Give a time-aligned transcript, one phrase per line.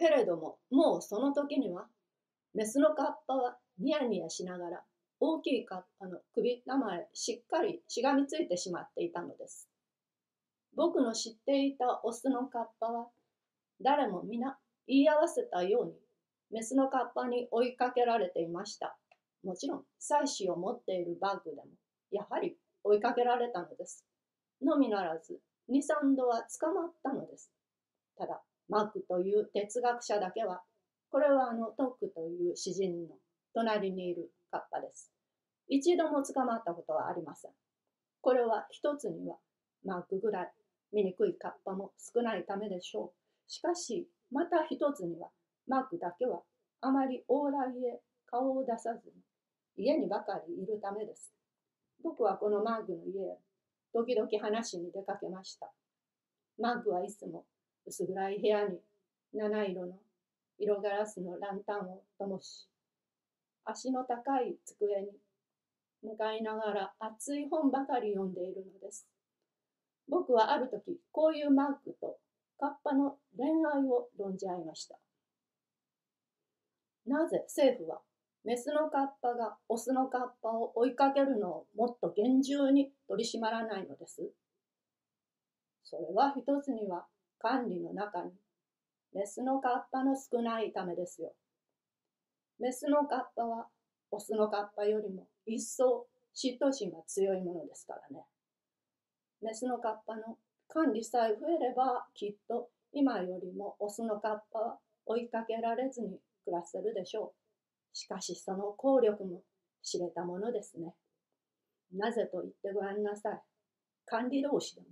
[0.00, 1.86] けれども、もうその時には、
[2.54, 4.82] メスのカッパはニヤニヤしながら、
[5.20, 9.68] 大きいカッパの首玉へしっかりしがみついてしまっていたのです。
[10.74, 13.08] 僕の知っていたオスのカッパは、
[13.82, 15.92] 誰も皆言い合わせたように、
[16.50, 18.96] メスのカッパに追いかけられていました。
[19.44, 21.66] もちろん、妻子を持っているバッグでも、
[22.10, 24.06] やはり追いかけられたのです。
[24.62, 25.38] のみならず、
[25.68, 27.52] 2、3度は捕まったのです。
[28.16, 30.62] ただ、マークという哲学者だけは、
[31.10, 33.16] これはあのトックという詩人の
[33.52, 35.12] 隣にいるカッパです。
[35.68, 37.50] 一度も捕まったことはありません。
[38.20, 39.36] これは一つには、
[39.84, 40.52] マークぐらい
[40.92, 43.50] 醜いカッパも少ないためでしょう。
[43.50, 45.30] しかし、また一つには、
[45.66, 46.42] マークだけは
[46.80, 49.10] あまり往来へ顔を出さず
[49.76, 51.32] に、家にばかりいるためです。
[52.04, 53.38] 僕はこのマークの家へ
[53.92, 55.72] 時々話に出かけました。
[56.56, 57.44] マークはいつも
[57.90, 58.78] 薄暗い部屋に
[59.34, 59.98] 七色の
[60.60, 62.68] 色ガラスのランタンを灯し、
[63.64, 65.08] 足の高い机に
[66.00, 69.08] 向かいながら熱い本ばかり読んでいるのです。
[70.08, 72.18] 僕はある時、こういうマークと
[72.60, 74.96] カッパの恋愛を論じ合いました。
[77.06, 77.98] なぜ政府は
[78.44, 84.30] メスのカッパがオスのカッパを追いかけるのをもっと厳重に取り締まらないのです？
[85.82, 87.06] それは一つには
[87.40, 88.32] 管理の中に
[89.12, 91.32] メスのカッパの少ないためですよ。
[92.58, 93.66] メスのカッパは
[94.10, 98.24] オスのカッパよりも一層嫉妬心が強いものですからね。
[99.42, 100.36] メスのカッパの
[100.68, 107.96] 管理さえ増えればきっと今よりもオスのカッパは追いかけられずに暮らせるでしょう。
[107.96, 109.42] しかしその効力も
[109.82, 110.94] 知れたものですね。
[111.92, 113.40] なぜと言ってごらんなさい。
[114.06, 114.86] 管理同士でも、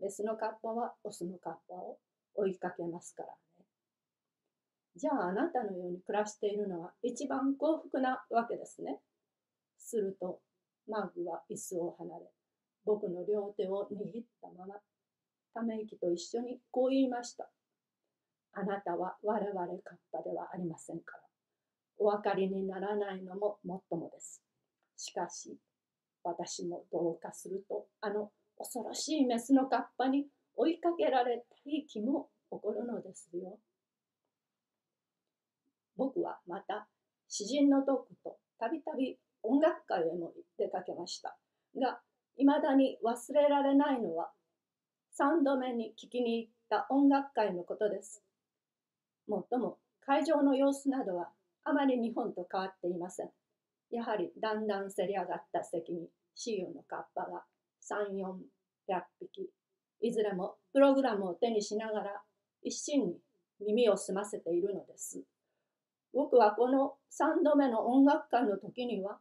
[0.00, 1.98] メスのカッパはオスのカッパを
[2.34, 3.66] 追いかけますからね。
[4.96, 9.00] じゃああなたのように暮らしているのは一番幸福なわけですね。
[9.78, 10.40] すると、
[10.88, 12.26] マークは椅子を離れ、
[12.84, 14.74] 僕の両手を握ったまま、
[15.54, 17.48] ため息と一緒にこう言いました。
[18.52, 21.22] あなたは我々カッパではありませんから。
[21.98, 24.42] お分かりにならないのももっともです。
[24.96, 25.56] しかし、
[26.22, 30.26] 私もどうかすると、あの恐ろしいメスのカッパに
[30.56, 33.58] 追いかけられたい気も起こるのですよ。
[35.96, 36.88] 僕はまた
[37.28, 41.36] 詩人のトークとたびたび音楽会へも出かけました
[41.80, 42.00] が、
[42.36, 44.30] いまだに忘れられないのは
[45.18, 48.22] 3度目に聞きに行った音楽会のことです。
[49.28, 51.28] もっとも会場の様子などは
[51.64, 53.30] あまり日本と変わっていません。
[53.90, 57.44] やはりだんだんせり上がった席に雌雄のカッパが
[57.90, 58.14] 3、
[58.88, 59.50] 400匹、
[60.00, 62.22] いずれもプログラムを手にしながら
[62.62, 63.20] 一心に
[63.60, 65.22] 耳を澄ませているのです。
[66.12, 69.18] 僕はこの3度目の音楽会の時には、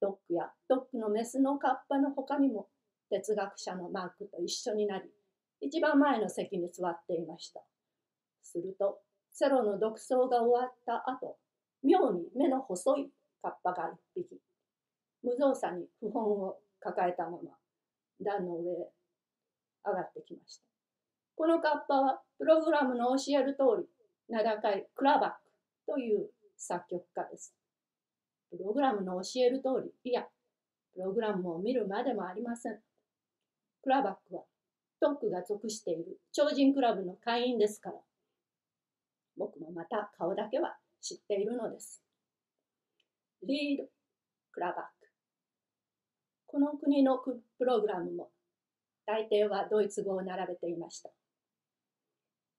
[0.00, 2.68] ドックやドックのメスのカッパの他にも
[3.10, 5.10] 哲学者のマークと一緒になり、
[5.60, 7.62] 一番前の席に座っていました。
[8.42, 9.00] すると、
[9.32, 11.38] セロの独走が終わった後、
[11.82, 13.10] 妙に目の細い
[13.42, 14.40] カッパが一匹、
[15.22, 17.55] 無造作に不本を抱えたまま、
[18.26, 18.92] 段の上へ
[19.86, 20.64] 上がってきました。
[21.36, 23.86] このカッパは、プログラムの教える通り、
[24.28, 25.36] 名高いクラバック
[25.86, 27.54] という作曲家です。
[28.50, 30.26] プログラムの教える通り、いや、
[30.94, 32.80] プログラムを見るまでもありません。
[33.82, 34.42] クラバックは、
[34.98, 37.96] トックが属している超人クラブの会員ですから、
[39.36, 42.02] 僕もまた顔だけは知っているのです。
[43.42, 43.88] リード・
[44.52, 44.95] クラバック。
[46.46, 48.30] この国のプログラムも
[49.06, 51.10] 大抵はドイツ語を並べていました。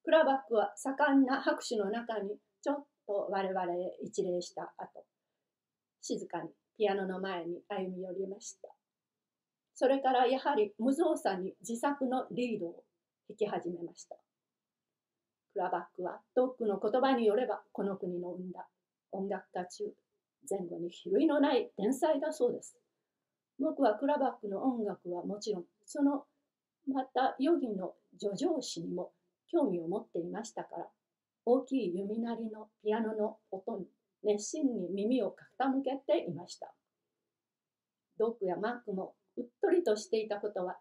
[0.04, 5.06] クラバックは盛んな拍手の中にちょっと我々へ一礼した後、
[6.02, 8.70] 静かにピアノの前に歩み寄りました。
[9.74, 12.84] それからやはり無造作に自作のリードを
[13.30, 14.16] 弾き始めました。
[15.54, 18.68] クラバックはトックの言葉によればこの国の生んだ
[19.12, 19.86] 音楽家中
[20.50, 22.78] 前後に比類のない天才だそうです。
[23.60, 26.26] 僕はクラバックの音楽はもちろんその
[26.88, 29.12] またヨギの叙情詩にも
[29.52, 30.86] 興味を持っていましたから
[31.46, 33.88] 大きい弓なりのピアノの音に
[34.24, 36.74] 熱心に耳を傾けていました。
[38.20, 40.78] ドックやマークもうっとりとしていたことは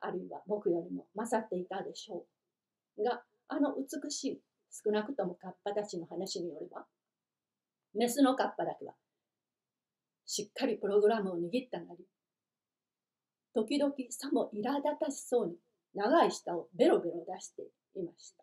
[0.00, 2.26] あるいは僕よりも勝っていたでしょ
[2.98, 3.04] う。
[3.04, 4.40] があの美しい
[4.70, 6.84] 少なくともカッパたちの話によれば
[7.94, 8.93] メスのカッパだけは
[10.26, 12.04] しっかりプログラムを握ったなり
[13.54, 15.54] 時々さも苛立たしそうに
[15.94, 17.62] 長い舌をベロベロ出して
[17.94, 18.42] いました。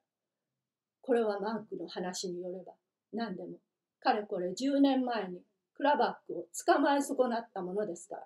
[1.02, 2.74] これはマークの話によれば
[3.12, 3.58] 何でも
[4.00, 5.42] かれこれ10年前に
[5.76, 8.22] クラバックを捕まえ損なったものですから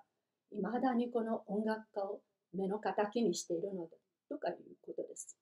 [0.51, 2.22] いまだにこの音楽家を
[2.54, 3.98] 目の敵にしているので
[5.16, 5.38] す。